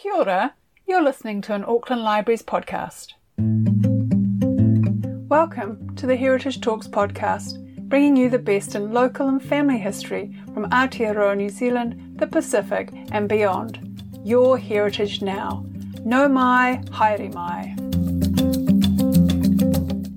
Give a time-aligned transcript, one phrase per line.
[0.00, 0.54] Kia ora,
[0.86, 3.08] you're listening to an Auckland Libraries podcast.
[5.28, 10.34] Welcome to the Heritage Talks podcast, bringing you the best in local and family history
[10.54, 14.02] from Aotearoa New Zealand, the Pacific, and beyond.
[14.24, 15.66] Your heritage now.
[16.02, 17.74] Nau mai, haere mai.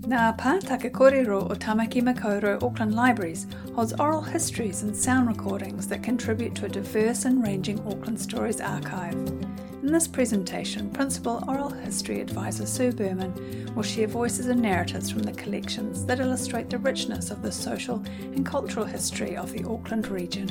[0.07, 6.01] Ngā Pātaka Kōrero o Tamaki Makaurau Auckland Libraries holds oral histories and sound recordings that
[6.01, 9.42] contribute to a diverse and ranging Auckland Stories archive.
[9.83, 15.23] In this presentation, Principal Oral History Advisor Sue Berman will share voices and narratives from
[15.23, 20.07] the collections that illustrate the richness of the social and cultural history of the Auckland
[20.07, 20.47] region.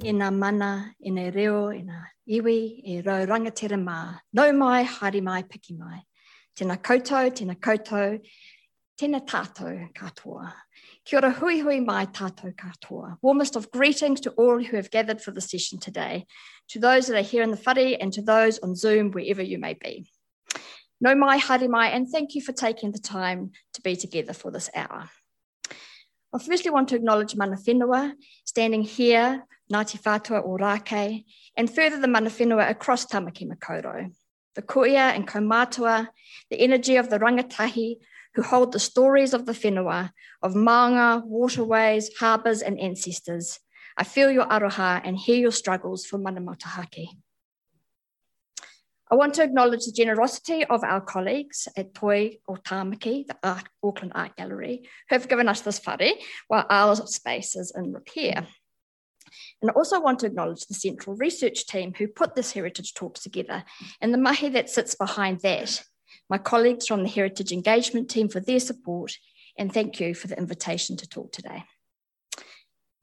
[0.00, 5.76] Nā mana, nei reo, nā iwi, e rau rangatira mā, nau mai, haere mai, piki
[5.76, 6.00] mai.
[6.56, 8.18] Tēnā koutou, tēnā koutou,
[8.96, 10.54] tēnā tātou katoa.
[11.04, 13.18] Kia ora hui hui mai tātou katoa.
[13.20, 16.26] Warmest of greetings to all who have gathered for the session today,
[16.68, 19.58] to those that are here in the whare and to those on Zoom, wherever you
[19.58, 20.06] may be.
[21.02, 24.50] Nau mai, haere mai, and thank you for taking the time to be together for
[24.50, 25.10] this hour.
[26.32, 28.14] I firstly want to acknowledge Mana Whenua,
[28.46, 31.20] standing here, Ngāti Whātua o
[31.56, 34.10] and further the Mana Whenua across Tamaki Makaurau
[34.54, 36.08] the kuia and kaumātua,
[36.50, 37.96] the energy of the rangatahi
[38.34, 40.10] who hold the stories of the whenua,
[40.42, 43.60] of maunga, waterways, harbours and ancestors.
[43.96, 47.08] I feel your aroha and hear your struggles for mana motuhake.
[49.10, 53.68] I want to acknowledge the generosity of our colleagues at Toi o Tāmaki, the Art,
[53.82, 56.14] Auckland Art Gallery, who have given us this whare
[56.48, 58.46] while our space is in repair.
[59.60, 63.18] And I also want to acknowledge the central research team who put this Heritage talk
[63.18, 63.64] together
[64.00, 65.84] and the mahi that sits behind that.
[66.30, 69.18] My colleagues from the Heritage Engagement team for their support,
[69.58, 71.64] and thank you for the invitation to talk today.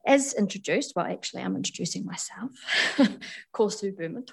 [0.05, 2.50] As introduced, well, actually, I'm introducing myself.
[3.52, 4.25] Ko Sue Berman,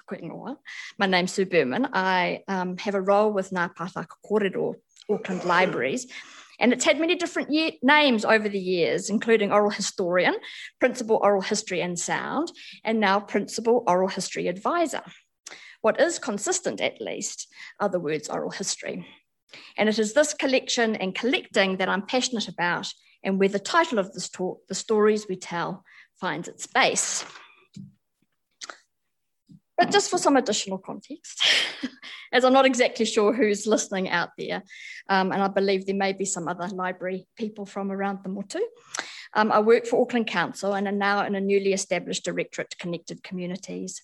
[0.97, 1.89] My name's Sue Berman.
[1.93, 4.73] I um, have a role with Ngā Pātaka Kōrero
[5.09, 6.07] Auckland Libraries,
[6.59, 10.35] and it's had many different ye- names over the years, including oral historian,
[10.79, 12.51] principal oral history and sound,
[12.83, 15.03] and now principal oral history advisor.
[15.81, 17.47] What is consistent, at least,
[17.79, 19.05] are the words oral history.
[19.77, 22.91] And it is this collection and collecting that I'm passionate about,
[23.23, 25.83] and where the title of this talk, The Stories We Tell,
[26.19, 27.25] finds its base.
[29.77, 31.41] But just for some additional context,
[32.33, 34.61] as I'm not exactly sure who's listening out there,
[35.07, 38.59] um, and I believe there may be some other library people from around the Motu.
[39.35, 43.21] Um, I work for Auckland Council and am now in a newly established Directorate Connected
[43.21, 44.01] Communities.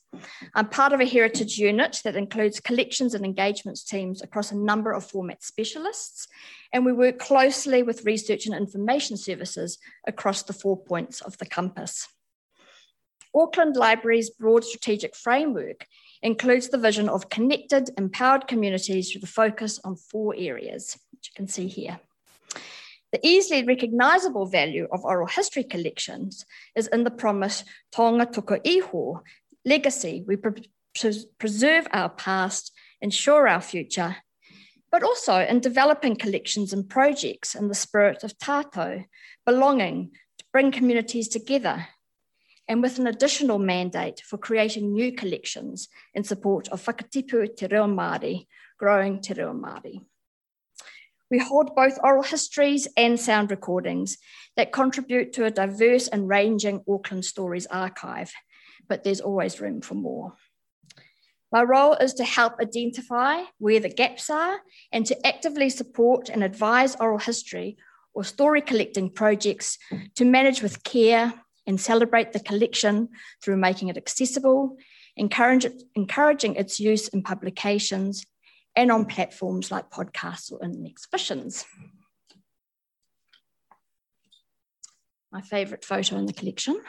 [0.53, 4.91] I'm part of a heritage unit that includes collections and engagements teams across a number
[4.91, 6.27] of format specialists,
[6.71, 11.45] and we work closely with research and information services across the four points of the
[11.45, 12.07] compass.
[13.33, 15.87] Auckland Library's broad strategic framework
[16.21, 21.35] includes the vision of connected, empowered communities through the focus on four areas, which you
[21.35, 21.99] can see here.
[23.15, 26.45] The easily recognisable value of oral history collections
[26.75, 29.23] is in the promise Taonga Tuku Iho,
[29.63, 30.25] legacy.
[30.27, 30.69] We pre-
[31.37, 34.17] preserve our past, ensure our future,
[34.91, 39.05] but also in developing collections and projects in the spirit of tato,
[39.45, 41.87] belonging, to bring communities together
[42.67, 47.87] and with an additional mandate for creating new collections in support of Whakatipu Te Reo
[47.87, 48.45] Māori,
[48.77, 50.01] growing Te Reo Māori.
[51.31, 54.17] We hold both oral histories and sound recordings
[54.57, 58.31] that contribute to a diverse and ranging Auckland Stories archive,
[58.87, 60.35] but there's always room for more.
[61.51, 64.59] My role is to help identify where the gaps are
[64.91, 67.77] and to actively support and advise oral history
[68.13, 69.77] or story collecting projects
[70.15, 71.33] to manage with care
[71.65, 73.09] and celebrate the collection
[73.43, 74.77] through making it accessible,
[75.17, 75.65] encourage
[75.95, 78.25] encouraging its use in publications
[78.75, 81.65] and on platforms like podcasts or in exhibitions.
[85.31, 86.81] My favourite photo in the collection.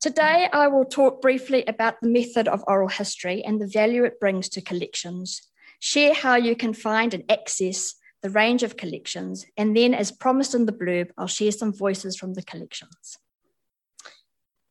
[0.00, 4.20] Today, I will talk briefly about the method of oral history and the value it
[4.20, 5.42] brings to collections,
[5.80, 10.54] share how you can find and access the range of collections, and then, as promised
[10.54, 13.18] in the blurb, I'll share some voices from the collections.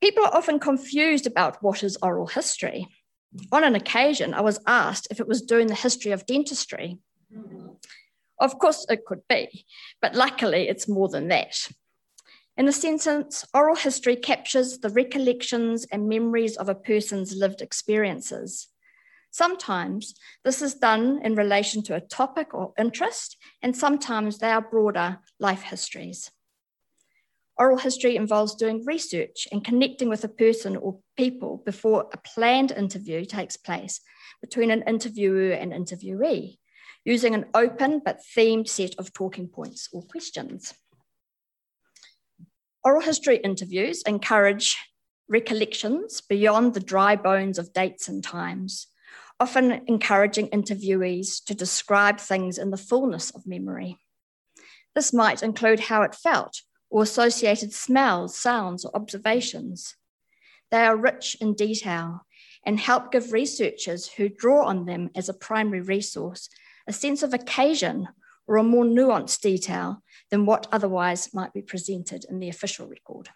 [0.02, 2.88] People are often confused about what is oral history.
[3.52, 7.00] On an occasion, I was asked if it was doing the history of dentistry.
[8.40, 9.66] Of course, it could be,
[10.02, 11.68] but luckily, it's more than that.
[12.58, 18.68] In a sentence, oral history captures the recollections and memories of a person's lived experiences.
[19.32, 20.16] Sometimes
[20.46, 25.20] this is done in relation to a topic or interest, and sometimes they are broader
[25.40, 26.32] life histories.
[27.58, 32.72] Oral history involves doing research and connecting with a person or people before a planned
[32.72, 34.02] interview takes place
[34.42, 36.58] between an interviewer and interviewee,
[37.06, 40.74] using an open but themed set of talking points or questions.
[42.84, 44.78] Oral history interviews encourage
[45.30, 48.88] recollections beyond the dry bones of dates and times,
[49.40, 53.98] often encouraging interviewees to describe things in the fullness of memory.
[54.94, 59.96] This might include how it felt or associated smells, sounds, or observations.
[60.72, 62.26] They are rich in detail
[62.66, 66.50] and help give researchers who draw on them as a primary resource
[66.88, 68.08] a sense of occasion
[68.48, 73.30] or a more nuanced detail than what otherwise might be presented in the official record.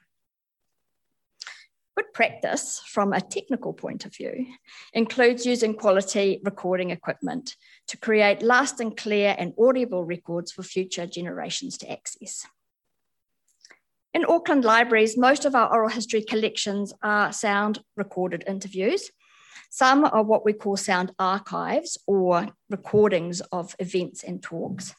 [1.97, 4.45] Good practice from a technical point of view
[4.93, 7.55] includes using quality recording equipment
[7.87, 12.45] to create lasting, clear, and audible records for future generations to access.
[14.11, 19.11] In Auckland libraries, most of our oral history collections are sound recorded interviews.
[19.69, 24.95] Some are what we call sound archives or recordings of events and talks.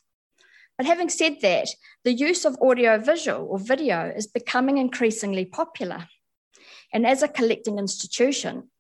[0.76, 1.66] But having said that,
[2.04, 6.06] the use of audio visual or video is becoming increasingly popular.
[6.92, 8.70] And as a collecting institution,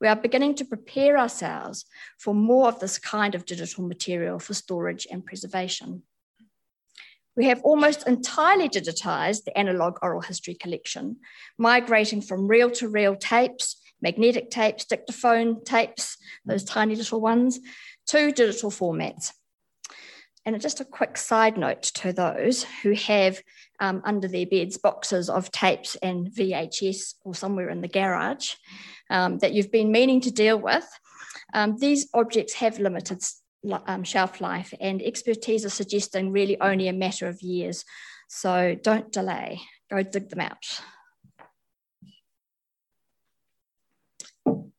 [0.00, 1.84] we are beginning to prepare ourselves
[2.18, 6.02] for more of this kind of digital material for storage and preservation.
[7.36, 11.16] We have almost entirely digitized the analog oral history collection,
[11.58, 16.16] migrating from reel to reel tapes, magnetic tapes, dictaphone tapes,
[16.46, 17.60] those tiny little ones,
[18.08, 19.32] to digital formats.
[20.46, 23.42] And just a quick side note to those who have
[23.80, 28.54] um, under their beds boxes of tapes and VHS or somewhere in the garage
[29.10, 30.88] um, that you've been meaning to deal with.
[31.52, 33.22] Um, these objects have limited
[33.86, 37.84] um, shelf life, and expertise are suggesting really only a matter of years.
[38.28, 39.60] So don't delay,
[39.90, 40.80] go dig them out.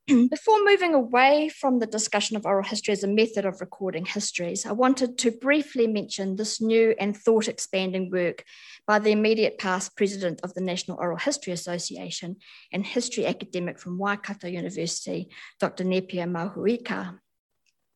[0.29, 4.65] Before moving away from the discussion of oral history as a method of recording histories,
[4.65, 8.45] I wanted to briefly mention this new and thought expanding work
[8.85, 12.37] by the immediate past president of the National Oral History Association
[12.71, 15.27] and history academic from Waikato University,
[15.59, 15.83] Dr.
[15.83, 17.19] Nepia Mahuika.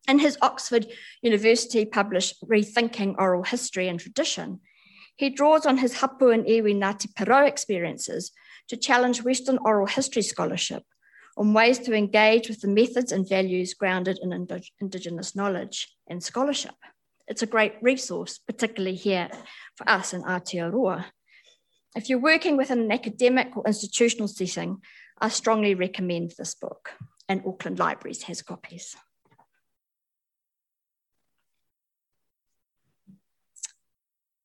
[0.07, 0.87] In his Oxford
[1.21, 4.59] University published Rethinking Oral History and Tradition,
[5.15, 8.31] he draws on his Hapu and Iwi Ngāti Porou experiences
[8.67, 10.83] to challenge Western oral history scholarship
[11.37, 16.23] on ways to engage with the methods and values grounded in ind Indigenous knowledge and
[16.23, 16.75] scholarship.
[17.27, 19.29] It's a great resource, particularly here
[19.75, 21.05] for us in Aotearoa.
[21.95, 24.81] If you're working within an academic or institutional setting,
[25.19, 26.91] I strongly recommend this book,
[27.29, 28.95] and Auckland Libraries has copies.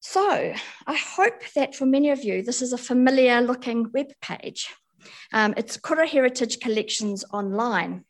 [0.08, 0.54] So
[0.86, 4.72] I hope that for many of you, this is a familiar looking web page.
[5.32, 8.04] Um, it's Kura Heritage Collections Online.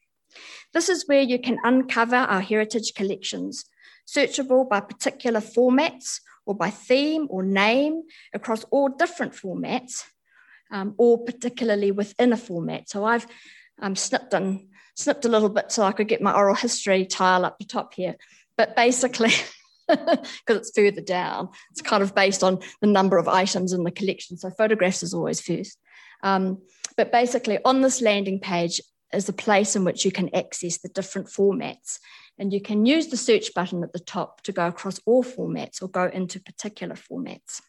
[0.75, 3.65] This is where you can uncover our heritage collections,
[4.07, 8.03] searchable by particular formats or by theme or name
[8.35, 10.05] across all different formats,
[10.71, 12.91] um, or particularly within a format.
[12.91, 13.27] So I've
[13.81, 17.47] um, snipped, and, snipped a little bit so I could get my oral history tile
[17.47, 18.17] up the top here.
[18.55, 19.33] But basically,
[19.89, 21.49] because it's further down.
[21.71, 24.37] It's kind of based on the number of items in the collection.
[24.37, 25.79] So photographs is always first.
[26.23, 26.63] Um,
[26.97, 28.81] but basically, on this landing page
[29.13, 31.99] is a place in which you can access the different formats.
[32.39, 35.83] And you can use the search button at the top to go across all formats
[35.83, 37.63] or go into particular formats.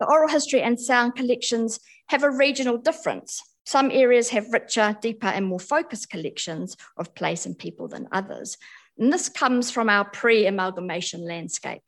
[0.00, 3.40] The oral history and sound collections have a regional difference.
[3.64, 8.58] Some areas have richer, deeper, and more focused collections of place and people than others.
[8.98, 11.82] And this comes from our pre amalgamation landscape.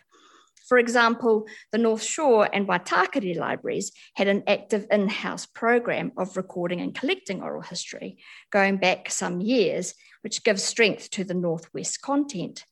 [0.66, 6.36] For example, the North Shore and Waitakere libraries had an active in house program of
[6.36, 8.18] recording and collecting oral history
[8.50, 12.64] going back some years, which gives strength to the Northwest content,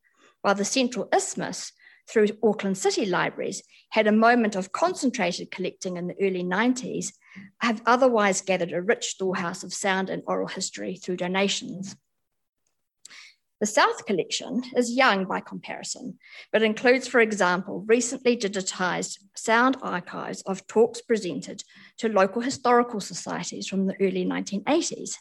[0.43, 1.71] while the Central Isthmus,
[2.09, 7.13] through Auckland City Libraries, had a moment of concentrated collecting in the early 90s,
[7.61, 11.95] have otherwise gathered a rich storehouse of sound and oral history through donations.
[13.61, 16.19] The South collection is young by comparison,
[16.53, 21.63] but includes, for example, recently digitized sound archives of talks presented
[21.99, 25.15] to local historical societies from the early 1980s,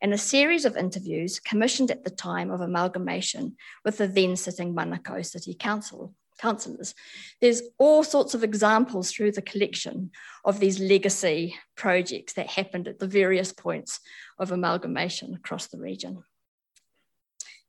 [0.00, 4.74] and a series of interviews commissioned at the time of amalgamation with the then sitting
[4.74, 6.94] Manukau City Council councillors.
[7.40, 10.12] There's all sorts of examples through the collection
[10.44, 14.00] of these legacy projects that happened at the various points
[14.38, 16.22] of amalgamation across the region.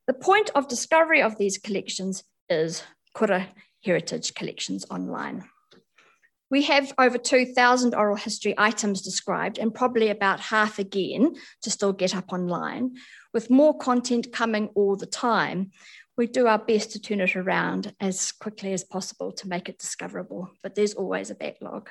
[0.09, 2.81] The point of discovery of these collections is
[3.13, 3.47] Kura
[3.85, 5.47] Heritage Collections Online.
[6.49, 11.93] We have over 2,000 oral history items described and probably about half again to still
[11.93, 12.95] get up online.
[13.35, 15.69] With more content coming all the time,
[16.17, 19.77] we do our best to turn it around as quickly as possible to make it
[19.77, 21.87] discoverable, but there's always a backlog.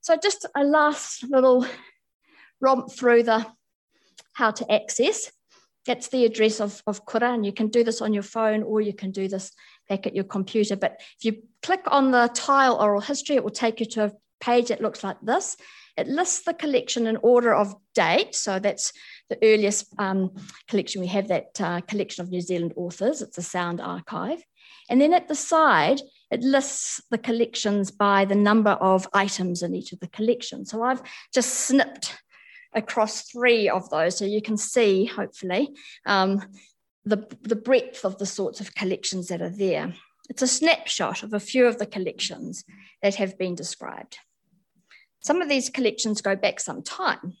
[0.00, 1.66] So just a last little
[2.60, 3.48] romp through the
[4.34, 5.32] how to access.
[5.86, 8.80] That's the address of, of Kura, and you can do this on your phone or
[8.80, 9.52] you can do this
[9.88, 10.76] back at your computer.
[10.76, 14.12] But if you click on the tile oral history, it will take you to a
[14.40, 15.56] page that looks like this.
[15.96, 18.34] It lists the collection in order of date.
[18.34, 18.92] So that's
[19.28, 20.32] the earliest um,
[20.68, 23.22] collection we have, that uh, collection of New Zealand authors.
[23.22, 24.42] It's a sound archive.
[24.88, 29.74] And then at the side, it lists the collections by the number of items in
[29.74, 30.70] each of the collections.
[30.70, 31.02] So I've
[31.34, 32.16] just snipped
[32.72, 34.18] across three of those.
[34.18, 35.74] So you can see, hopefully,
[36.06, 36.42] um,
[37.04, 39.94] the, the breadth of the sorts of collections that are there.
[40.28, 42.64] It's a snapshot of a few of the collections
[43.02, 44.18] that have been described.
[45.20, 47.36] Some of these collections go back some time.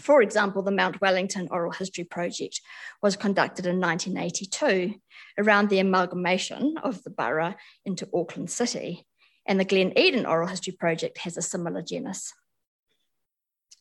[0.00, 2.60] For example, the Mount Wellington Oral History Project
[3.02, 4.94] was conducted in 1982
[5.38, 7.54] around the amalgamation of the borough
[7.84, 9.06] into Auckland City,
[9.46, 12.34] and the Glen Eden Oral History Project has a similar genus.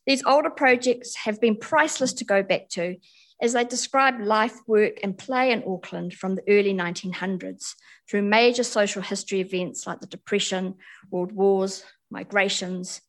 [0.05, 2.97] These older projects have been priceless to go back to
[3.41, 7.73] as they describe life, work, and play in Auckland from the early 1900s
[8.09, 10.75] through major social history events like the Depression,
[11.09, 13.01] World Wars, migrations.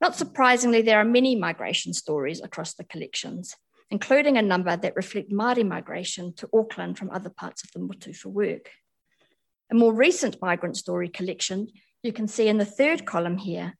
[0.00, 3.54] Not surprisingly, there are many migration stories across the collections,
[3.90, 8.12] including a number that reflect Māori migration to Auckland from other parts of the Motu
[8.12, 8.70] for work.
[9.70, 11.68] A more recent migrant story collection
[12.02, 13.74] you can see in the third column here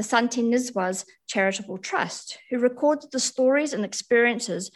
[0.00, 4.70] the Shanti Niwas Charitable Trust, who recorded the stories and experiences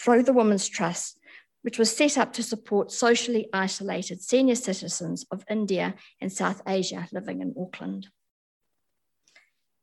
[0.00, 1.18] through the Women's Trust,
[1.60, 7.06] which was set up to support socially isolated senior citizens of India and South Asia
[7.12, 8.08] living in Auckland.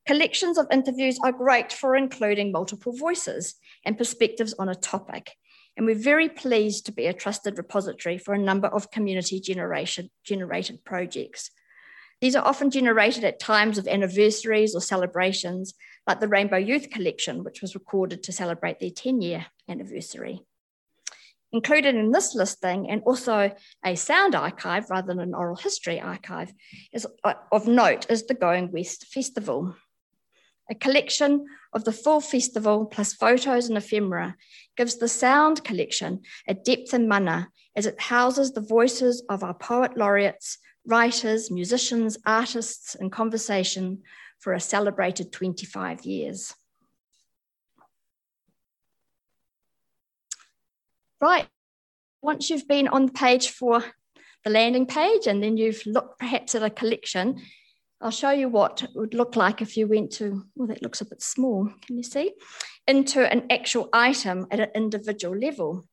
[0.07, 3.53] Collections of interviews are great for including multiple voices
[3.85, 5.33] and perspectives on a topic,
[5.77, 10.09] and we're very pleased to be a trusted repository for a number of community generation,
[10.23, 11.51] generated projects,
[12.21, 15.73] these are often generated at times of anniversaries or celebrations,
[16.07, 20.43] like the Rainbow Youth Collection, which was recorded to celebrate their 10 year anniversary.
[21.51, 23.51] Included in this listing, and also
[23.83, 26.53] a sound archive rather than an oral history archive,
[26.93, 29.75] is uh, of note is the Going West Festival.
[30.69, 34.37] A collection of the full festival plus photos and ephemera
[34.77, 39.53] gives the sound collection a depth and mana as it houses the voices of our
[39.53, 44.01] poet laureates, writers, musicians, artists and conversation
[44.39, 46.53] for a celebrated 25 years.
[51.19, 51.47] Right,
[52.21, 53.83] once you've been on the page for
[54.43, 57.41] the landing page and then you've looked perhaps at a collection,
[58.01, 61.01] I'll show you what it would look like if you went to, well, that looks
[61.01, 62.33] a bit small, can you see?
[62.87, 65.85] Into an actual item at an individual level.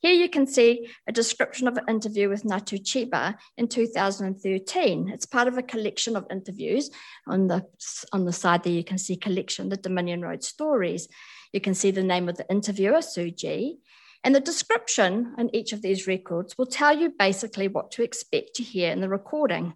[0.00, 5.08] Here you can see a description of an interview with Ngāti Chiba in 2013.
[5.08, 6.90] It's part of a collection of interviews.
[7.26, 7.64] On the,
[8.12, 11.08] on the side there, you can see collection, the Dominion Road Stories.
[11.52, 13.78] You can see the name of the interviewer, Suji.
[14.22, 18.54] And the description in each of these records will tell you basically what to expect
[18.54, 19.74] to hear in the recording,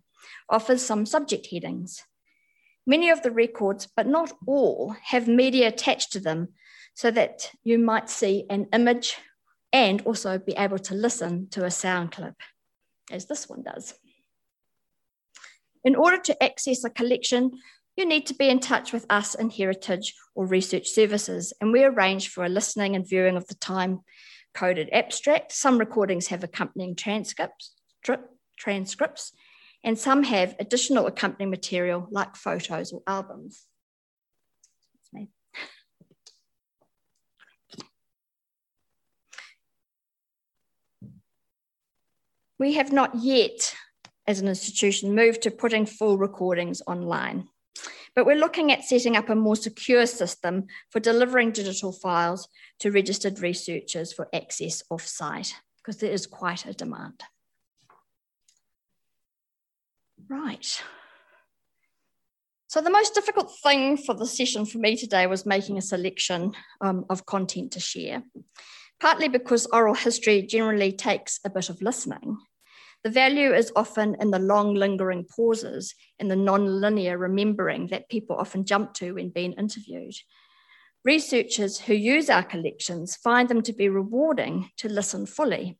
[0.49, 2.05] offers some subject headings.
[2.87, 6.49] Many of the records, but not all, have media attached to them
[6.95, 9.17] so that you might see an image
[9.73, 12.35] and also be able to listen to a sound clip,
[13.11, 13.95] as this one does.
[15.85, 17.53] In order to access a collection,
[17.97, 21.85] you need to be in touch with us in Heritage or Research Services, and we
[21.85, 24.01] arrange for a listening and viewing of the time
[24.55, 25.53] coded abstract.
[25.53, 27.75] Some recordings have accompanying transcripts,
[28.59, 29.33] transcripts,
[29.85, 33.67] and some have additional accompanying material like photos or albums.
[42.63, 43.75] We have not yet,
[44.29, 47.49] as an institution, moved to putting full recordings online.
[48.15, 52.47] But we're looking at setting up a more secure system for delivering digital files
[52.79, 57.25] to registered researchers for access off-site, because there is quite a demand.
[60.29, 60.81] Right.
[62.69, 66.53] So the most difficult thing for the session for me today was making a selection
[66.81, 68.23] um, of content to share,
[69.01, 72.39] partly because oral history generally takes a bit of listening
[73.05, 78.37] the value is often in the long lingering pauses and the non-linear remembering that people
[78.37, 80.15] often jump to when being interviewed.
[81.05, 85.77] Researchers who use our collections find them to be rewarding to listen fully.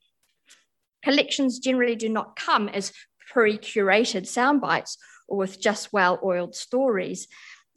[1.05, 2.93] Collections generally do not come as
[3.31, 4.99] pre-curated sound bites
[5.29, 7.29] or with just well oiled stories,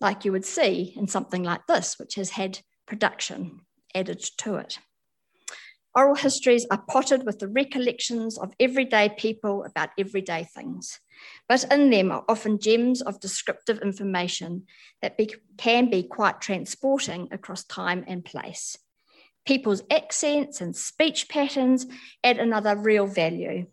[0.01, 3.61] like you would see in something like this, which has had production
[3.93, 4.79] added to it.
[5.95, 10.99] Oral histories are potted with the recollections of everyday people about everyday things,
[11.47, 14.63] but in them are often gems of descriptive information
[15.01, 18.77] that be, can be quite transporting across time and place.
[19.45, 21.85] People's accents and speech patterns
[22.25, 23.67] add another real value.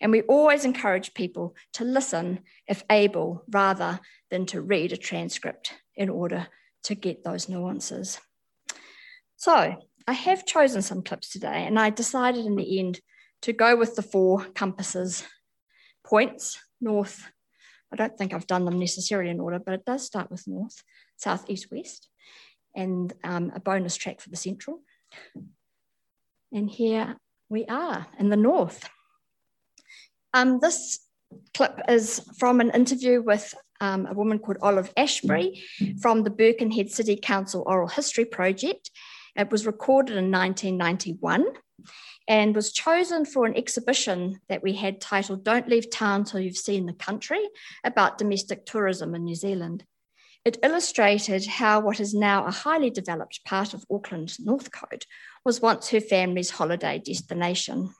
[0.00, 3.98] And we always encourage people to listen if able rather
[4.30, 6.46] than to read a transcript in order
[6.84, 8.20] to get those nuances.
[9.36, 13.00] So, I have chosen some clips today, and I decided in the end
[13.42, 15.24] to go with the four compasses
[16.04, 17.28] points north.
[17.92, 20.82] I don't think I've done them necessarily in order, but it does start with north,
[21.16, 22.08] south, east, west,
[22.74, 24.80] and um, a bonus track for the central.
[26.52, 27.16] And here
[27.48, 28.88] we are in the north.
[30.32, 31.00] Um, this
[31.54, 35.62] clip is from an interview with um, a woman called Olive Ashbury
[36.00, 38.90] from the Birkenhead City Council Oral History Project.
[39.36, 41.44] It was recorded in 1991
[42.26, 46.56] and was chosen for an exhibition that we had titled Don't Leave Town Till You've
[46.56, 47.46] Seen the Country
[47.84, 49.84] about domestic tourism in New Zealand.
[50.44, 55.04] It illustrated how what is now a highly developed part of Auckland's Northcote
[55.44, 57.90] was once her family's holiday destination.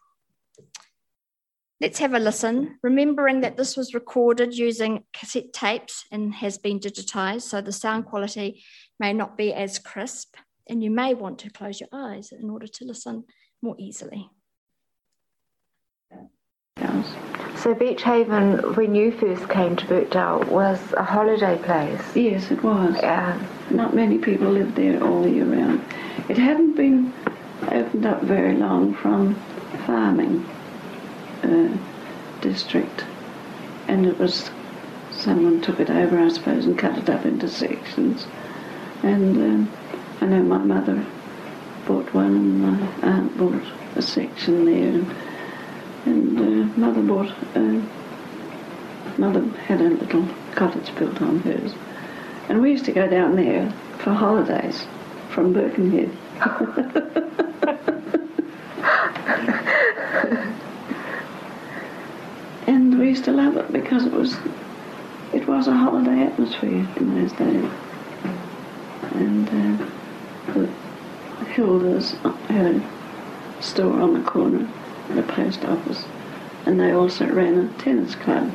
[1.80, 6.80] Let's have a listen, remembering that this was recorded using cassette tapes and has been
[6.80, 8.64] digitised, so the sound quality
[8.98, 10.36] may not be as crisp
[10.68, 13.24] and you may want to close your eyes in order to listen
[13.62, 14.30] more easily.
[17.56, 22.00] So Beach Haven, when you first came to Birkdale, was a holiday place.
[22.14, 22.94] Yes, it was.
[22.96, 23.42] Yeah.
[23.70, 25.82] Not many people lived there all year round.
[26.28, 27.12] It hadn't been
[27.72, 29.34] opened up very long from
[29.86, 30.44] farming
[31.42, 31.76] uh,
[32.40, 33.04] district,
[33.88, 34.50] and it was
[35.10, 38.26] someone took it over, I suppose, and cut it up into sections,
[39.02, 39.36] and.
[39.38, 39.72] Um,
[40.20, 41.04] I know my mother
[41.86, 43.62] bought one and my aunt bought
[43.94, 45.14] a section there and,
[46.06, 47.80] and uh, mother bought, uh,
[49.18, 51.74] mother had a little cottage built on hers.
[52.48, 54.86] And we used to go down there for holidays
[55.30, 56.10] from Birkenhead.
[62.66, 64.36] and we used to love it because it was
[65.32, 67.70] it was a holiday atmosphere in those days.
[69.14, 69.65] And uh,
[71.56, 72.12] Hilda's
[72.48, 74.68] had a store on the corner,
[75.08, 76.04] the post office,
[76.66, 78.54] and they also ran a tennis club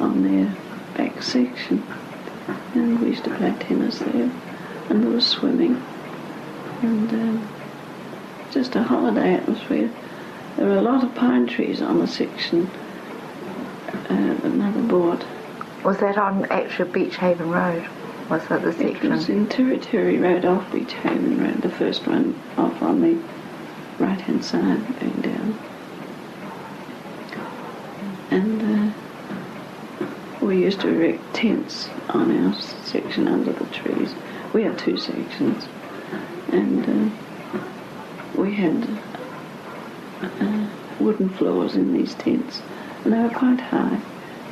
[0.00, 0.56] on their
[0.96, 1.84] back section.
[2.74, 4.30] And we used to play tennis there,
[4.88, 5.84] and there was swimming,
[6.80, 7.48] and um,
[8.50, 9.90] just a holiday atmosphere.
[10.56, 12.70] There were a lot of pine trees on the section
[14.08, 15.26] uh, that Mother bought.
[15.84, 17.86] Was that on actual Beach Haven Road?
[18.30, 19.12] Was that the section?
[19.12, 23.18] It was in Territory Road off Beach Haven Road, the first one off on the
[23.98, 25.58] right hand side going down.
[28.30, 28.92] And
[30.02, 30.06] uh,
[30.44, 34.14] we used to erect tents on our section under the trees.
[34.54, 35.68] We had two sections,
[36.50, 37.60] and uh,
[38.40, 38.88] we had
[40.22, 40.66] uh,
[40.98, 42.62] wooden floors in these tents,
[43.04, 44.00] and they were quite high.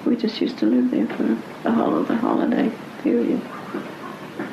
[0.05, 2.71] We just used to live there for the whole of the holiday
[3.03, 3.41] period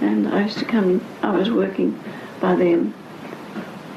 [0.01, 2.01] and I used to come, I was working
[2.39, 2.93] by then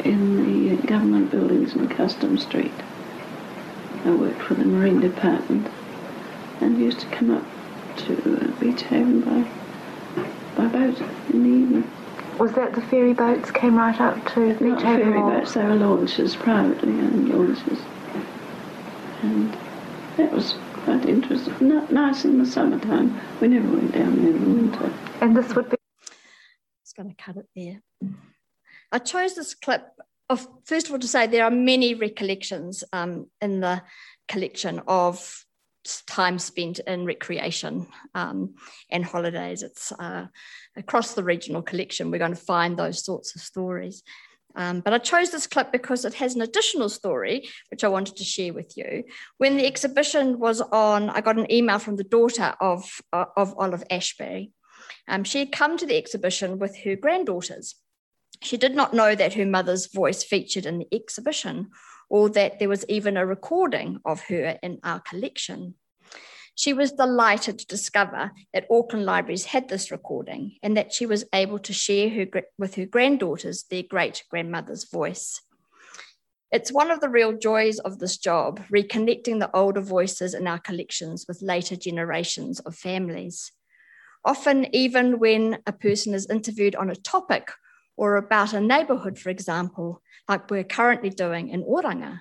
[0.05, 2.73] in the government buildings in Customs Street.
[4.05, 5.69] I worked for the Marine Department
[6.61, 7.45] and used to come up
[7.99, 9.49] to Beach Haven by,
[10.57, 11.01] by boat
[11.33, 11.91] in the evening.
[12.39, 15.13] Was that the ferry boats came right up to Beach Not Haven?
[15.13, 17.79] ferry boats, they were launches, privately owned launches.
[19.23, 19.57] And
[20.17, 20.33] that
[21.03, 21.69] was quite interesting.
[21.69, 23.19] Not nice in the summertime.
[23.41, 24.93] We never went down there in the winter.
[25.21, 25.77] And this would be
[26.85, 27.83] Just going to cut it there.
[28.91, 29.87] I chose this clip
[30.29, 33.83] of first of all to say there are many recollections um, in the
[34.29, 35.45] collection of
[36.07, 38.55] time spent in recreation um,
[38.91, 39.63] and holidays.
[39.63, 40.27] It's uh,
[40.77, 42.11] across the regional collection.
[42.11, 44.03] We're going to find those sorts of stories.
[44.55, 48.17] Um, but I chose this clip because it has an additional story, which I wanted
[48.17, 49.05] to share with you.
[49.39, 53.55] When the exhibition was on, I got an email from the daughter of, uh, of
[53.59, 54.53] Olive Ashbury.
[55.09, 57.77] Um, she had come to the exhibition with her granddaughters.
[58.43, 61.71] She did not know that her mother's voice featured in the exhibition
[62.11, 65.75] or that there was even a recording of her in our collection.
[66.55, 71.25] She was delighted to discover that Auckland Libraries had this recording and that she was
[71.33, 72.27] able to share her,
[72.59, 75.41] with her granddaughters their great grandmother's voice.
[76.51, 80.59] It's one of the real joys of this job, reconnecting the older voices in our
[80.59, 83.53] collections with later generations of families.
[84.23, 87.51] Often, even when a person is interviewed on a topic
[87.97, 92.21] or about a neighbourhood, for example, like we're currently doing in Oranga,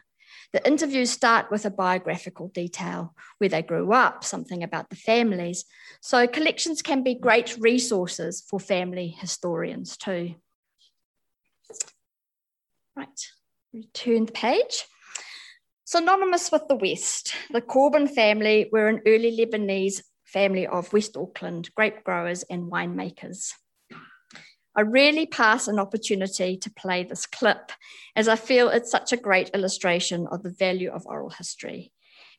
[0.53, 5.65] the interviews start with a biographical detail, where they grew up, something about the families.
[6.01, 10.35] So collections can be great resources for family historians too.
[12.95, 13.07] Right
[13.73, 14.85] return the page.
[15.85, 21.69] Synonymous with the West, the Corban family were an early Lebanese family of West Auckland
[21.75, 23.53] grape growers and winemakers.
[24.75, 27.71] I really pass an opportunity to play this clip
[28.15, 31.91] as I feel it's such a great illustration of the value of oral history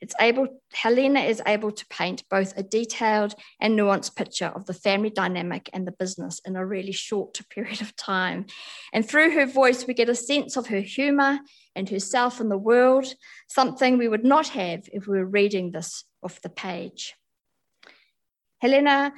[0.02, 4.74] it's able, Helena is able to paint both a detailed and nuanced picture of the
[4.74, 8.46] family dynamic and the business in a really short period of time.
[8.92, 11.38] And through her voice, we get a sense of her humor
[11.76, 13.14] and herself in the world,
[13.48, 17.14] something we would not have if we were reading this off the page.
[18.60, 19.12] Helena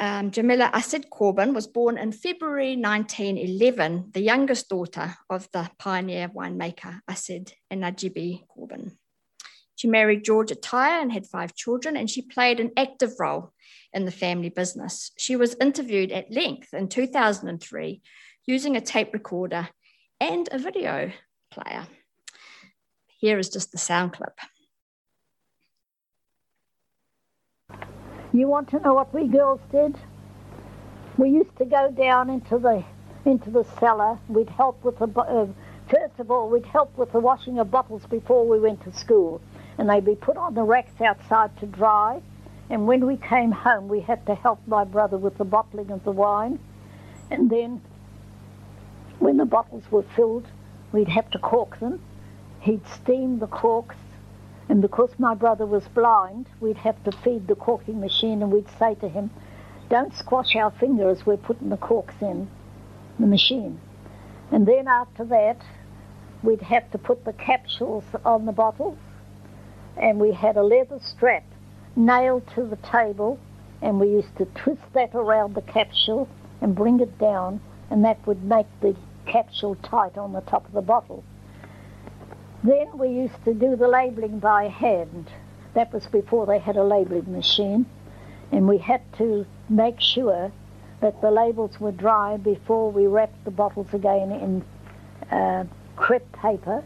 [0.00, 6.28] um, Jamila Assid Corban was born in February 1911, the youngest daughter of the pioneer
[6.28, 8.98] winemaker Assid and Najibie Corban.
[9.76, 13.52] She married George Atiyah and had five children, and she played an active role
[13.92, 15.12] in the family business.
[15.16, 18.02] She was interviewed at length in 2003
[18.46, 19.68] using a tape recorder
[20.20, 21.12] and a video
[21.50, 21.86] player.
[23.20, 24.38] Here is just the sound clip.
[28.34, 29.96] You want to know what we girls did?
[31.16, 32.82] We used to go down into the
[33.24, 34.18] into the cellar.
[34.26, 35.46] We'd help with the uh,
[35.88, 39.40] first of all we'd help with the washing of bottles before we went to school
[39.78, 42.20] and they'd be put on the racks outside to dry.
[42.70, 46.02] And when we came home, we had to help my brother with the bottling of
[46.02, 46.58] the wine.
[47.30, 47.82] And then,
[49.20, 50.48] when the bottles were filled,
[50.90, 52.00] we'd have to cork them.
[52.58, 53.96] He'd steam the corks,
[54.68, 58.68] and because my brother was blind, we'd have to feed the corking machine, and we'd
[58.78, 59.30] say to him,
[59.90, 62.48] Don't squash our fingers, we're putting the corks in
[63.18, 63.80] the machine.
[64.50, 65.58] And then after that,
[66.42, 68.98] we'd have to put the capsules on the bottles
[69.96, 71.44] and we had a leather strap
[71.96, 73.38] nailed to the table
[73.80, 76.28] and we used to twist that around the capsule
[76.60, 78.94] and bring it down and that would make the
[79.26, 81.24] capsule tight on the top of the bottle.
[82.64, 85.30] Then we used to do the labelling by hand.
[85.74, 87.84] That was before they had a labelling machine
[88.50, 90.50] and we had to make sure
[91.00, 94.64] that the labels were dry before we wrapped the bottles again in
[95.30, 95.64] uh,
[95.96, 96.82] crepe paper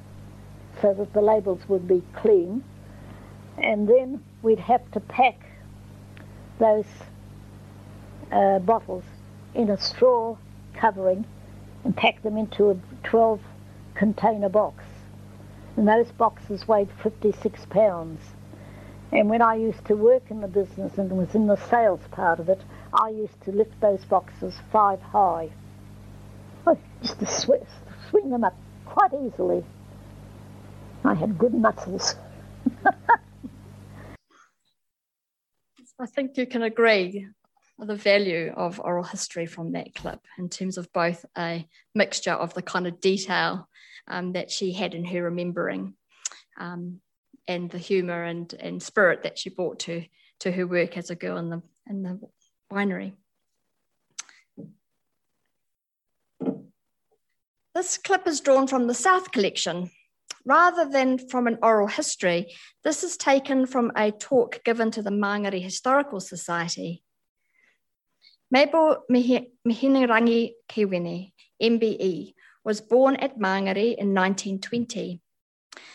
[0.83, 2.65] so that the labels would be clean
[3.57, 5.39] and then we'd have to pack
[6.59, 6.87] those
[8.33, 9.05] uh, bottles
[9.55, 10.37] in a straw
[10.75, 11.25] covering
[11.85, 13.41] and pack them into a 12
[13.95, 14.83] container box.
[15.79, 18.21] And those boxes weighed 56 pounds.
[19.13, 22.41] And when I used to work in the business and was in the sales part
[22.41, 22.61] of it,
[22.93, 25.51] I used to lift those boxes five high.
[26.67, 29.65] I used to sw- swing them up quite easily.
[31.05, 32.17] I had good muscles.
[36.01, 37.29] I think you can agree
[37.79, 42.53] the value of oral history from that clip in terms of both a mixture of
[42.55, 43.69] the kind of detail
[44.09, 45.95] um, that she had in her remembering
[46.59, 47.01] um,
[47.47, 50.05] and the humour and, and spirit that she brought to,
[50.41, 52.21] to her work as a girl in the, in the
[52.73, 53.13] winery.
[57.75, 59.91] This clip is drawn from the South collection,
[60.49, 65.11] Rather than from an oral history, this is taken from a talk given to the
[65.11, 67.03] Mangere Historical Society.
[68.51, 72.33] Mabel Mihinirangi Kewini, MBE,
[72.69, 75.23] was born at Mangere in 1920.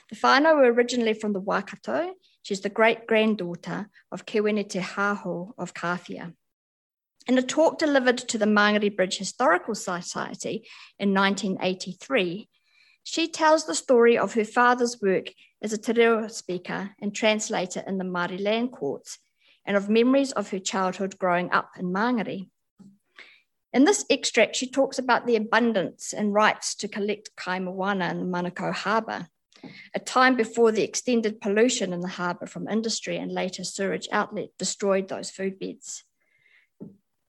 [0.10, 2.16] The whānau were originally from the Waikato.
[2.42, 6.34] She's the great granddaughter of Kewini Te Haho of Kawhia.
[7.28, 12.50] In a talk delivered to the Mangere Bridge Historical Society in 1983,
[13.04, 15.28] she tells the story of her father's work
[15.62, 19.20] as a te reo speaker and translator in the Māori land courts
[19.64, 22.50] and of memories of her childhood growing up in Mangere.
[23.74, 28.20] In this extract, she talks about the abundance and rights to collect kai moana in
[28.20, 29.28] the Manukau harbour,
[29.96, 34.50] a time before the extended pollution in the harbour from industry and later sewage outlet
[34.60, 36.04] destroyed those food beds.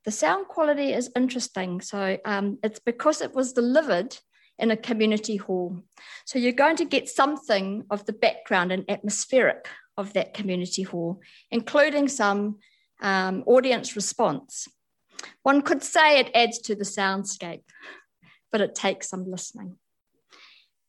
[0.04, 1.80] The sound quality is interesting.
[1.80, 4.18] So um, it's because it was delivered
[4.59, 5.80] in a community hall.
[6.26, 11.20] So you're going to get something of the background and atmospheric of that community hall,
[11.50, 12.59] including some
[13.00, 14.68] um, audience response.
[15.42, 17.64] One could say it adds to the soundscape,
[18.50, 19.77] but it takes some listening.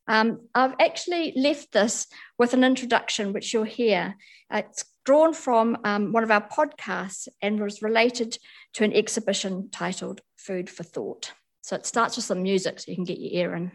[0.08, 2.06] Um, I've actually left this
[2.38, 4.16] with an introduction, which you'll hear.
[4.50, 8.38] It's drawn from um, one of our podcasts and was related
[8.74, 11.32] to an exhibition titled Food for Thought.
[11.62, 13.72] So it starts with some music so you can get your ear in.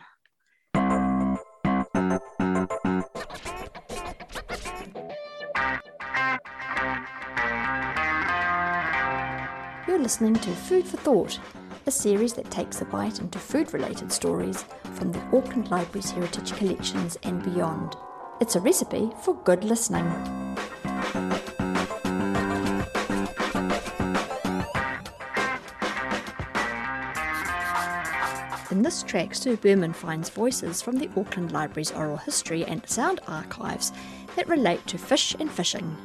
[10.01, 11.39] Listening to Food for Thought,
[11.85, 16.53] a series that takes a bite into food related stories from the Auckland Library's heritage
[16.53, 17.95] collections and beyond.
[18.39, 20.05] It's a recipe for good listening.
[28.71, 33.19] In this track, Sue Berman finds voices from the Auckland Library's oral history and sound
[33.27, 33.91] archives
[34.35, 35.95] that relate to fish and fishing.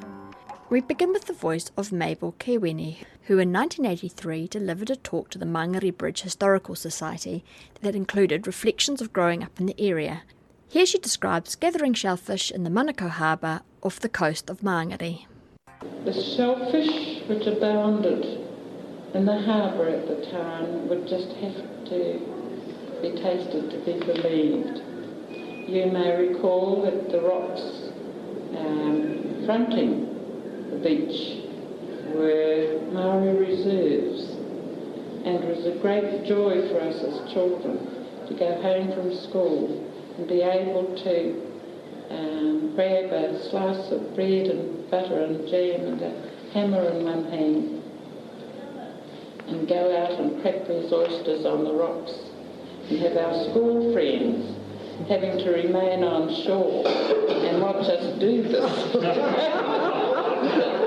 [0.68, 5.38] We begin with the voice of Mabel Kewini, who in 1983 delivered a talk to
[5.38, 7.44] the Mangere Bridge Historical Society
[7.82, 10.22] that included reflections of growing up in the area.
[10.66, 15.26] Here she describes gathering shellfish in the Manukau harbour off the coast of Mangere.
[16.04, 18.24] The shellfish which abounded
[19.14, 21.54] in the harbour at the time would just have
[21.90, 24.82] to be tasted to be believed.
[25.70, 27.92] You may recall that the rocks
[28.58, 30.15] um, fronting
[30.82, 31.42] beach
[32.14, 34.36] were Maori reserves
[35.26, 37.78] and it was a great joy for us as children
[38.28, 39.82] to go home from school
[40.16, 41.46] and be able to
[42.10, 47.24] um, grab a slice of bread and butter and jam and a hammer in one
[47.30, 47.82] hand
[49.48, 52.12] and go out and crack these oysters on the rocks
[52.88, 54.56] and have our school friends
[55.08, 58.92] having to remain on shore and watch us do this.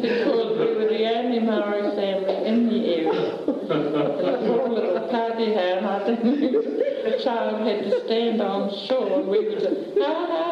[0.00, 3.36] because we were the only Maori family in the area.
[4.20, 9.48] Poor little party hand, I think the child had to stand on shore and we
[9.48, 10.50] would say, ha ha.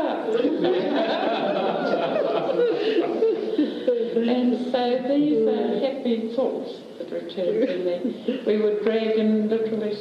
[4.18, 8.42] and so these are happy thoughts that return to me.
[8.46, 9.96] We would drag in literally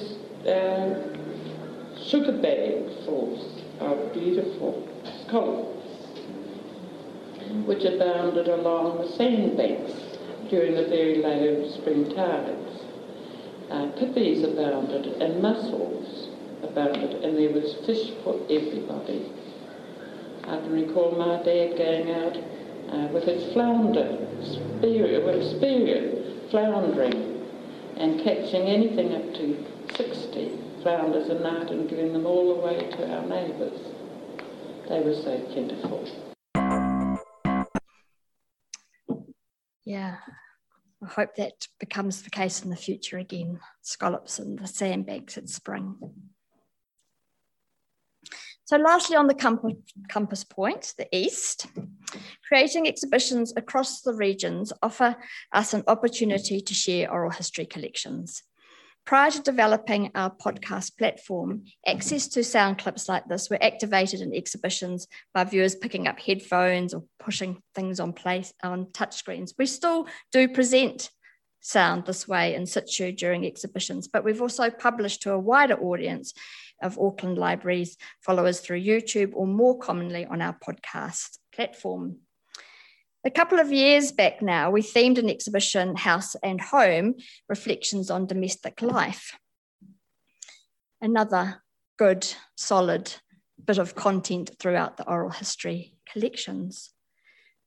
[0.48, 0.94] uh,
[2.04, 4.88] sugar bagfuls of beautiful
[5.26, 5.78] scallops
[7.66, 9.92] which abounded along the sandbanks
[10.50, 12.67] during the very low spring tides.
[13.70, 16.30] Uh, pippies abounded and mussels
[16.64, 19.32] abounded, and there was fish for everybody.
[20.44, 22.38] I can recall my dad going out
[22.94, 27.46] uh, with his flounder, spear, with a spear, floundering,
[27.98, 29.66] and catching anything up to
[29.98, 30.52] 60
[30.82, 33.80] flounders a night and giving them all away to our neighbours.
[34.88, 36.08] They were so plentiful.
[39.84, 40.18] yeah,
[41.04, 43.60] I hope that becomes the case in the future again.
[43.82, 45.96] Scallops and the sandbanks at spring.
[48.66, 49.74] So lastly, on the
[50.10, 51.68] compass, point, the east,
[52.46, 55.16] creating exhibitions across the regions offer
[55.54, 58.44] us an opportunity to share oral history collections.
[59.08, 64.36] Prior to developing our podcast platform, access to sound clips like this were activated in
[64.36, 69.54] exhibitions by viewers picking up headphones or pushing things on place on touchscreens.
[69.58, 71.10] We still do present
[71.62, 76.34] sound this way in situ during exhibitions, but we've also published to a wider audience
[76.84, 82.18] of Auckland Libraries followers through YouTube or more commonly on our podcast platform.
[83.26, 87.16] A couple of years back now, we themed an exhibition, House and Home
[87.50, 89.38] Reflections on Domestic Life.
[91.02, 91.62] Another
[91.98, 93.14] good, solid
[93.64, 96.92] bit of content throughout the oral history collections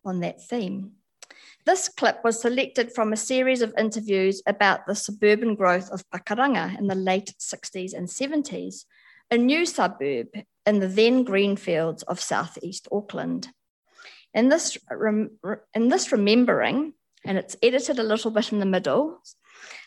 [0.05, 0.93] on that theme.
[1.67, 6.79] This clip was selected from a series of interviews about the suburban growth of Pakuranga
[6.79, 8.85] in the late 60s and 70s,
[9.31, 10.29] a new suburb
[10.65, 13.49] in the then green fields of southeast Auckland.
[14.35, 14.79] In this,
[15.75, 16.93] in this remembering,
[17.25, 19.21] and it's edited a little bit in the middle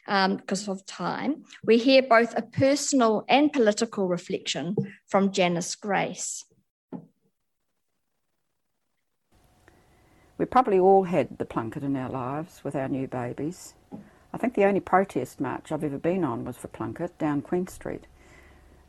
[0.07, 4.75] um, because of time, we hear both a personal and political reflection
[5.07, 6.43] from Janice Grace.
[10.37, 13.75] We probably all had the plunket in our lives with our new babies.
[14.33, 17.67] I think the only protest march I've ever been on was for plunket down Queen
[17.67, 18.07] Street.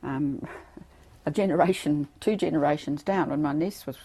[0.02, 0.48] Um,
[1.26, 3.98] a generation, two generations down, when my niece was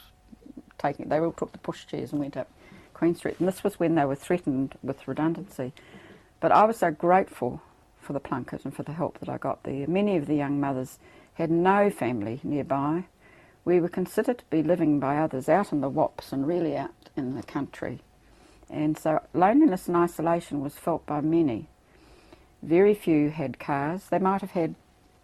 [0.80, 2.50] taking, they all took the pushchairs and went up
[2.94, 3.36] Queen Street.
[3.40, 5.74] And this was when they were threatened with redundancy.
[6.40, 7.62] But I was so grateful
[8.00, 9.88] for the plunket and for the help that I got there.
[9.88, 11.00] Many of the young mothers
[11.36, 13.06] had no family nearby.
[13.64, 17.10] We were considered to be living by others out in the wops and really out
[17.16, 18.00] in the country.
[18.70, 21.68] And so loneliness and isolation was felt by many.
[22.62, 24.06] Very few had cars.
[24.10, 24.76] They might have had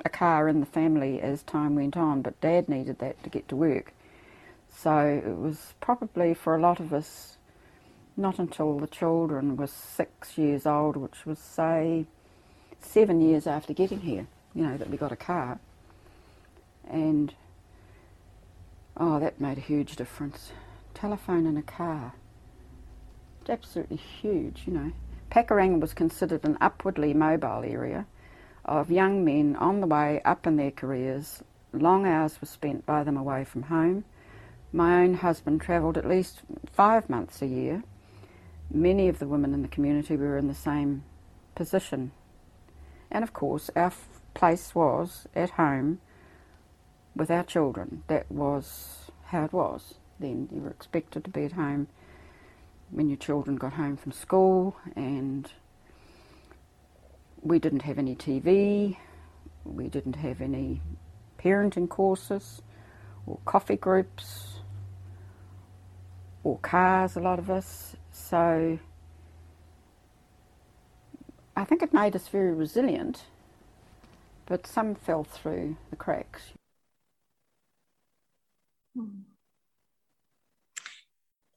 [0.04, 3.48] a car in the family as time went on, but Dad needed that to get
[3.50, 3.92] to work.
[4.78, 7.38] So it was probably for a lot of us
[8.18, 12.06] not until the children were six years old, which was, say,
[12.80, 15.60] seven years after getting here, you know, that we got a car.
[16.88, 17.34] And,
[18.96, 20.52] oh, that made a huge difference.
[20.94, 22.14] Telephone in a car.
[23.42, 24.92] It's absolutely huge, you know.
[25.32, 28.06] Pakuranga was considered an upwardly mobile area
[28.64, 31.44] of young men on the way up in their careers.
[31.74, 34.06] Long hours were spent by them away from home.
[34.76, 37.82] My own husband travelled at least five months a year.
[38.70, 41.06] Many of the women in the community were in the same
[41.56, 42.12] position.
[43.10, 43.94] And of course, our
[44.34, 46.02] place was at home
[47.16, 48.04] with our children.
[48.08, 50.50] That was how it was then.
[50.52, 51.88] You were expected to be at home
[52.92, 55.50] when your children got home from school, and
[57.42, 58.98] we didn't have any TV,
[59.64, 60.82] we didn't have any
[61.40, 62.62] parenting courses
[63.26, 64.55] or coffee groups
[66.46, 67.96] or cars, a lot of us.
[68.12, 68.78] So
[71.58, 73.24] I think it made us very resilient,
[74.46, 76.54] but some fell through the cracks.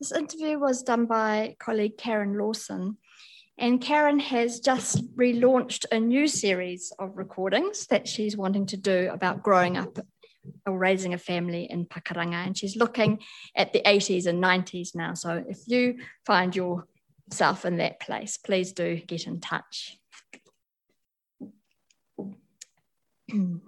[0.00, 2.96] This interview was done by colleague Karen Lawson,
[3.58, 9.10] and Karen has just relaunched a new series of recordings that she's wanting to do
[9.12, 9.98] about growing up
[10.66, 12.46] or raising a family in Pakuranga.
[12.46, 13.20] And she's looking
[13.56, 15.14] at the 80s and 90s now.
[15.14, 19.98] So if you find yourself in that place, please do get in touch.
[23.30, 23.60] and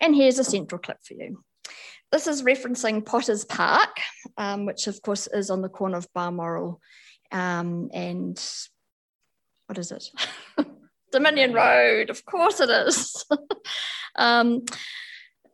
[0.00, 1.42] here's a central clip for you.
[2.10, 4.00] This is referencing Potters Park,
[4.38, 6.80] um, which of course is on the corner of Balmoral
[7.32, 8.42] um, and
[9.66, 10.10] what is it?
[11.12, 13.24] Dominion Road, of course it is.
[14.16, 14.64] um,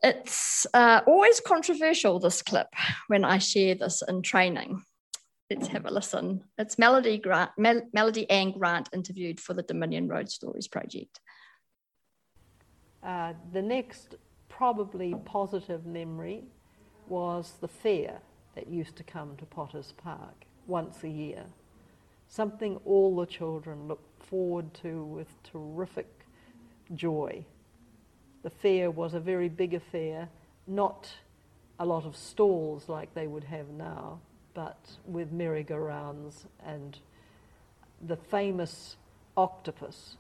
[0.05, 2.69] it's uh, always controversial, this clip,
[3.09, 4.85] when I share this in training.
[5.51, 6.45] Let's have a listen.
[6.59, 11.21] It's Melody, Grant, Mel Melody Ann Grant interviewed for the Dominion Road Stories project.
[13.03, 14.17] Uh, the next
[14.49, 16.45] probably positive memory
[17.09, 18.21] was the fair
[18.55, 21.45] that used to come to Potters Park once a year.
[22.29, 26.27] Something all the children looked forward to with terrific
[26.95, 27.45] joy.
[28.44, 30.28] The fair was a very big affair,
[30.66, 31.09] not
[31.80, 34.20] a lot of stalls like they would have now,
[34.52, 36.96] but with merry-go-rounds and
[38.07, 38.96] the famous
[39.37, 40.16] octopus,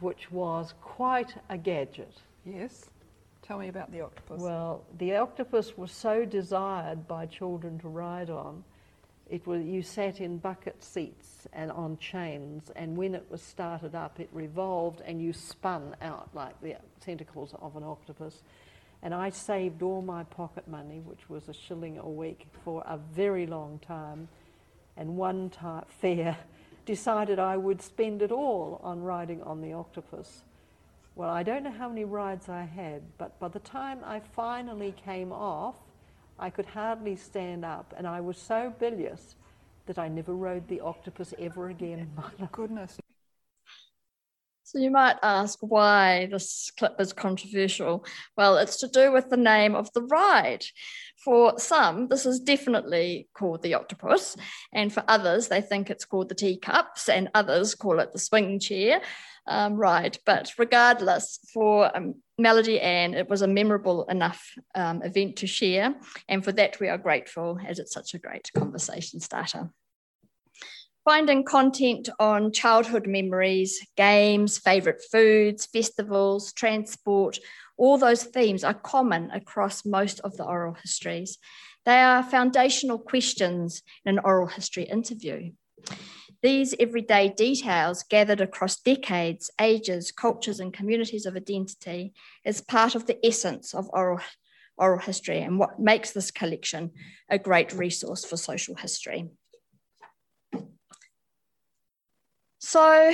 [0.00, 2.22] which was quite a gadget.
[2.44, 2.86] Yes.
[3.42, 4.40] Tell me about the octopus.
[4.40, 8.64] Well, the octopus was so desired by children to ride on.
[9.28, 13.94] It was you sat in bucket seats and on chains, and when it was started
[13.94, 18.42] up, it revolved and you spun out like the tentacles of an octopus.
[19.02, 22.96] And I saved all my pocket money, which was a shilling a week, for a
[22.96, 24.28] very long time.
[24.96, 26.36] And one time, fair
[26.86, 30.42] decided I would spend it all on riding on the octopus.
[31.16, 34.92] Well, I don't know how many rides I had, but by the time I finally
[34.92, 35.76] came off,
[36.38, 39.36] I could hardly stand up, and I was so bilious
[39.86, 42.10] that I never rode the octopus ever again.
[42.16, 42.98] My goodness.
[44.74, 48.04] So you might ask why this clip is controversial.
[48.36, 50.64] Well, it's to do with the name of the ride.
[51.24, 54.36] For some, this is definitely called the octopus,
[54.72, 58.58] and for others, they think it's called the teacups, and others call it the swing
[58.58, 59.00] chair
[59.46, 60.18] um, ride.
[60.26, 65.94] But regardless, for um, Melody Ann, it was a memorable enough um, event to share.
[66.28, 69.70] And for that, we are grateful as it's such a great conversation starter.
[71.04, 77.38] Finding content on childhood memories, games, favourite foods, festivals, transport,
[77.76, 81.36] all those themes are common across most of the oral histories.
[81.84, 85.52] They are foundational questions in an oral history interview.
[86.42, 92.14] These everyday details gathered across decades, ages, cultures, and communities of identity
[92.46, 94.20] is part of the essence of oral,
[94.78, 96.92] oral history and what makes this collection
[97.28, 99.28] a great resource for social history.
[102.74, 103.12] So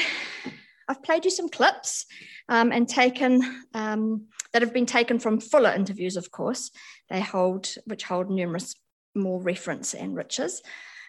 [0.88, 2.06] I've played you some clips
[2.48, 3.42] um, and taken
[3.74, 6.70] um, that have been taken from fuller interviews, of course.
[7.10, 8.74] They hold, which hold numerous
[9.14, 10.62] more reference and riches.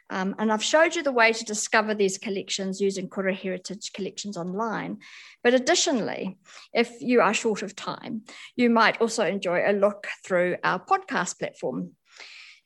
[0.10, 4.36] Um, and I've showed you the way to discover these collections using Kura Heritage Collections
[4.36, 4.98] online.
[5.46, 6.38] But additionally,
[6.74, 8.24] if you are short of time,
[8.58, 11.92] you might also enjoy a look through our podcast platform.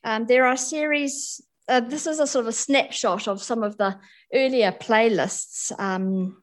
[0.04, 3.78] Um, there are series, uh, this is a sort of a snapshot of some of
[3.78, 3.97] the
[4.34, 6.41] earlier playlists um,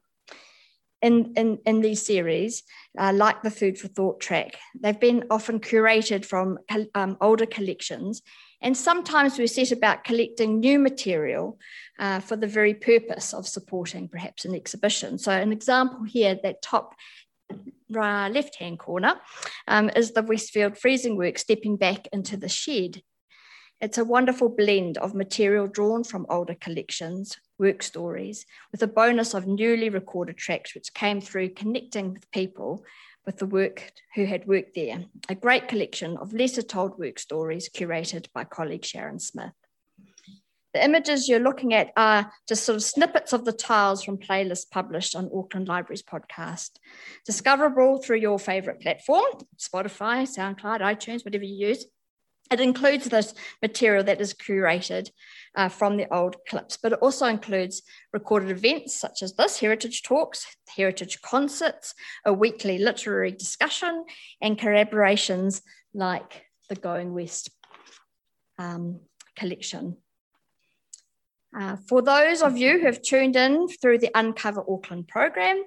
[1.01, 2.63] in, in, in these series.
[2.97, 4.57] uh, like the Food for Thought track.
[4.79, 6.59] They've been often curated from
[6.93, 8.21] um, older collections,
[8.61, 11.59] and sometimes we set about collecting new material
[11.99, 15.17] uh, for the very purpose of supporting perhaps an exhibition.
[15.17, 16.93] So, an example here, that top
[17.89, 19.19] left hand corner,
[19.67, 23.01] um, is the Westfield Freezing Works stepping back into the shed.
[23.83, 29.33] It's a wonderful blend of material drawn from older collections, work stories, with a bonus
[29.33, 32.85] of newly recorded tracks which came through connecting with people
[33.25, 35.03] with the work who had worked there.
[35.27, 39.51] A great collection of lesser told work stories curated by colleague Sharon Smith.
[40.73, 44.71] The images you're looking at are just sort of snippets of the tiles from playlists
[44.71, 46.69] published on Auckland Libraries podcast,
[47.25, 49.25] discoverable through your favorite platform,
[49.57, 51.85] Spotify, SoundCloud, iTunes, whatever you use.
[52.51, 55.09] It includes this material that is curated
[55.55, 57.81] uh, from the old clips, but it also includes
[58.11, 61.93] recorded events such as this Heritage Talks, Heritage Concerts,
[62.25, 64.05] a weekly literary discussion,
[64.41, 65.61] and collaborations
[65.93, 67.49] like the Going West
[68.59, 68.99] um,
[69.35, 69.97] collection.
[71.57, 75.63] Uh, for those of you who have tuned in through the Uncover Auckland program,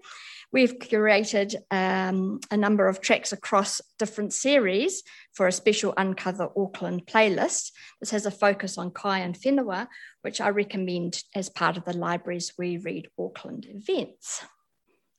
[0.56, 5.02] we've curated um, a number of tracks across different series
[5.34, 7.72] for a special Uncover Auckland playlist.
[8.00, 9.86] This has a focus on kai and whenua,
[10.22, 14.46] which I recommend as part of the library's We Read Auckland events.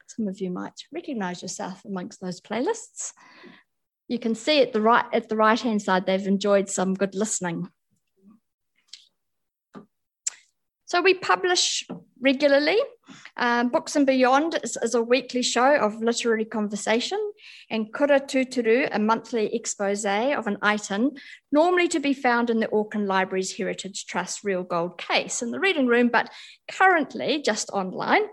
[0.08, 3.14] Some of you might recognise yourself amongst those playlists.
[4.08, 7.14] You can see at the right at the right hand side they've enjoyed some good
[7.14, 7.70] listening.
[10.88, 11.86] So we publish
[12.22, 12.78] regularly.
[13.36, 17.20] Um, Books and Beyond is, is, a weekly show of literary conversation,
[17.70, 21.12] and Kura Tuturu, a monthly expose of an item,
[21.52, 25.60] normally to be found in the Auckland Libraries Heritage Trust Real Gold case in the
[25.60, 26.30] reading room, but
[26.72, 28.24] currently just online.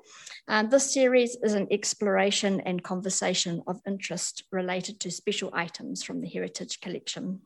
[0.47, 6.21] Um, this series is an exploration and conversation of interest related to special items from
[6.21, 7.41] the Heritage Collection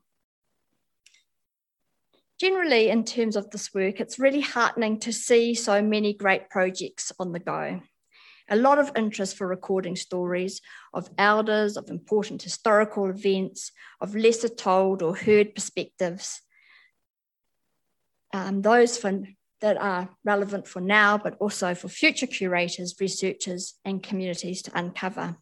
[2.39, 7.13] generally, in terms of this work, it's really heartening to see so many great projects
[7.19, 7.81] on the go.
[8.51, 10.63] A lot of interest for recording stories
[10.95, 16.41] of elders, of important historical events, of lesser told or heard perspectives.
[18.33, 19.23] Um, those for,
[19.61, 25.37] that are relevant for now, but also for future curators, researchers, and communities to uncover.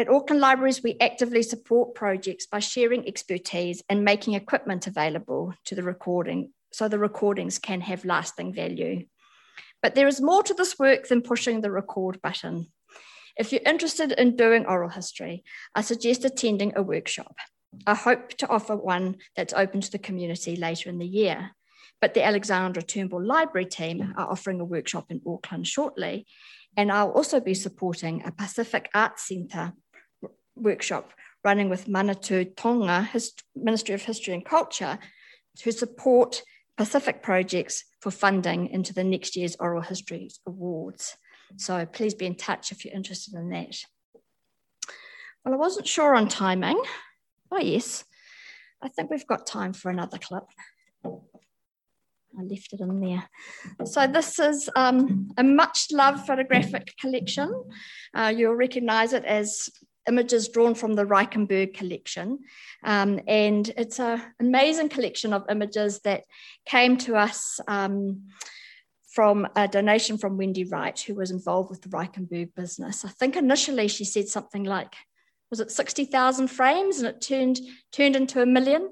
[0.00, 5.74] At Auckland Libraries, we actively support projects by sharing expertise and making equipment available to
[5.74, 9.04] the recording so the recordings can have lasting value.
[9.82, 12.68] But there is more to this work than pushing the record button.
[13.36, 15.44] If you're interested in doing oral history,
[15.74, 17.36] I suggest attending a workshop.
[17.86, 21.50] I hope to offer one that's open to the community later in the year.
[22.00, 26.26] But the Alexander Turnbull Library team are offering a workshop in Auckland shortly.
[26.74, 29.74] And I'll also be supporting a Pacific Arts Centre
[30.60, 31.12] workshop
[31.44, 34.98] running with Manatū Taonga, His Ministry of History and Culture,
[35.58, 36.42] to support
[36.76, 41.16] Pacific projects for funding into the next year's Oral Histories Awards.
[41.56, 43.76] So please be in touch if you're interested in that.
[45.44, 46.80] Well, I wasn't sure on timing.
[47.50, 48.04] Oh, yes.
[48.82, 50.44] I think we've got time for another clip.
[51.04, 53.28] I left it in there.
[53.84, 57.52] So this is um, a much loved photographic collection.
[58.14, 59.68] Uh, you'll recognise it as
[60.10, 62.40] images drawn from the Rykenberg collection.
[62.82, 66.24] Um, and it's an amazing collection of images that
[66.66, 68.28] came to us um,
[69.14, 73.04] from a donation from Wendy Wright, who was involved with the Rykenberg business.
[73.04, 74.94] I think initially she said something like,
[75.50, 76.98] was it 60,000 frames?
[76.98, 77.60] And it turned,
[77.92, 78.90] turned into a million.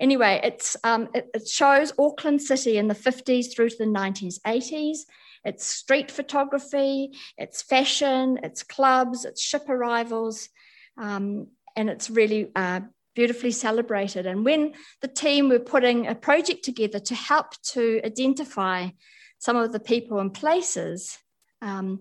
[0.00, 5.00] Anyway, it's, um, it, it shows Auckland City in the 50s through to the 1980s.
[5.44, 10.48] It's street photography, it's fashion, it's clubs, it's ship arrivals,
[10.96, 12.80] um, and it's really uh,
[13.14, 14.26] beautifully celebrated.
[14.26, 18.88] And when the team were putting a project together to help to identify
[19.38, 21.18] some of the people and places,
[21.60, 22.00] um,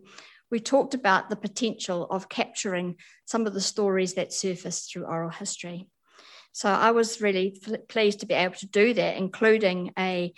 [0.52, 5.30] we talked about the potential of capturing some of the stories that surface through oral
[5.30, 5.88] history.
[6.52, 10.34] So I was really pleased to be able to do that, including a,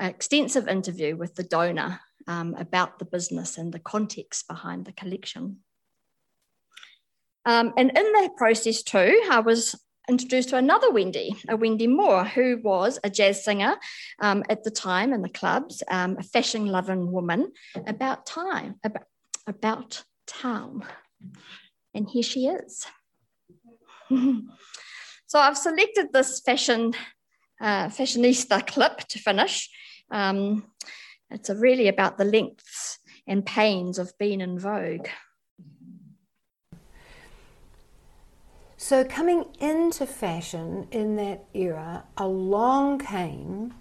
[0.00, 4.92] a extensive interview with the donor um, about the business and the context behind the
[4.92, 5.58] collection.
[7.44, 9.74] Um, and in that process too, I was
[10.08, 13.76] introduced to another Wendy, a Wendy Moore, who was a jazz singer
[14.20, 17.52] um, at the time in the clubs, um, a fashion loving woman
[17.86, 19.04] about time, about,
[19.46, 20.84] about town.
[21.94, 22.86] And here she is.
[25.26, 26.94] so I've selected this fashion
[27.60, 29.70] uh, fashionista clip to finish.
[30.10, 30.64] Um,
[31.30, 35.08] it's really about the lengths and pains of being in vogue.
[38.76, 43.74] So, coming into fashion in that era, along came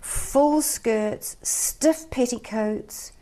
[0.00, 3.12] full skirts, stiff petticoats,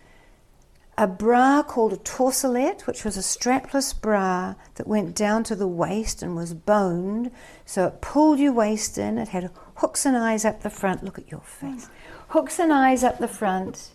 [0.96, 5.68] a bra called a torselet, which was a strapless bra that went down to the
[5.68, 7.30] waist and was boned.
[7.64, 9.16] So it pulled your waist in.
[9.16, 11.04] It had hooks and eyes up the front.
[11.04, 11.88] Look at your face.
[12.28, 13.90] Hooks and eyes up the front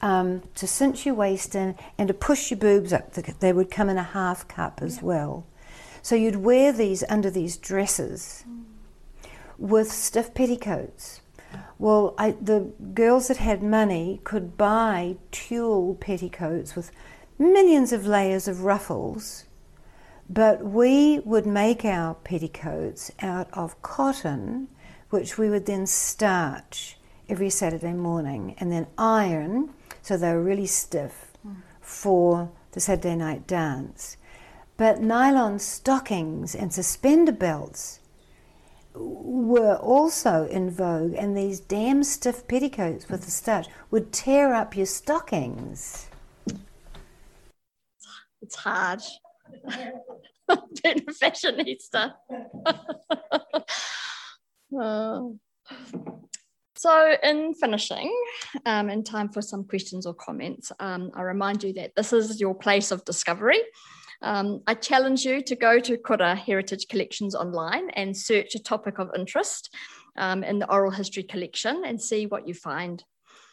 [0.00, 3.12] um, to cinch your waist in and to push your boobs up.
[3.12, 5.04] They would come in a half cup as yeah.
[5.04, 5.46] well.
[6.02, 8.44] So you'd wear these under these dresses
[9.58, 11.20] with stiff petticoats.
[11.78, 16.90] Well, I, the girls that had money could buy tulle petticoats with
[17.38, 19.44] millions of layers of ruffles,
[20.28, 24.68] but we would make our petticoats out of cotton,
[25.10, 26.96] which we would then starch
[27.28, 29.70] every Saturday morning and then iron
[30.02, 31.54] so they were really stiff hmm.
[31.80, 34.16] for the Saturday night dance.
[34.76, 38.00] But nylon stockings and suspender belts
[38.94, 44.76] were also in vogue, and these damn stiff petticoats with the starch would tear up
[44.76, 46.08] your stockings.
[48.42, 49.00] It's hard.
[50.82, 52.14] Being a fashionista.
[54.74, 55.38] oh.
[56.82, 58.12] So, in finishing,
[58.66, 62.40] um, in time for some questions or comments, um, I remind you that this is
[62.40, 63.60] your place of discovery.
[64.20, 68.98] Um, I challenge you to go to Kura Heritage Collections online and search a topic
[68.98, 69.72] of interest
[70.16, 73.04] um, in the oral history collection and see what you find.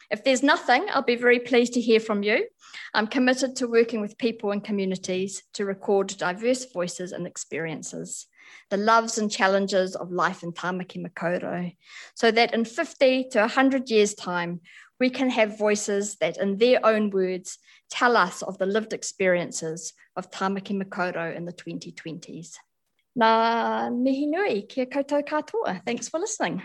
[0.10, 2.48] If there's nothing, I'll be very pleased to hear from you.
[2.96, 8.26] I'm committed to working with people and communities to record diverse voices and experiences
[8.70, 11.76] the loves and challenges of life in Tamaki Makaurau,
[12.16, 14.62] so that in 50 to 100 years' time,
[15.00, 17.58] we can have voices that, in their own words,
[17.90, 22.56] tell us of the lived experiences of Tamaki Makaurau in the 2020s.
[23.18, 25.82] Ngā mihi nui, kia koutou katoa.
[25.86, 26.62] Thanks for listening.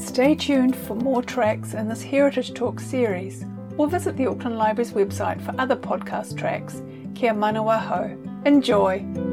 [0.00, 3.44] Stay tuned for more tracks in this Heritage Talk series
[3.76, 6.82] or visit the Auckland Library's website for other podcast tracks.
[7.14, 8.27] Kia manawa ho.
[8.48, 9.27] Enjoy!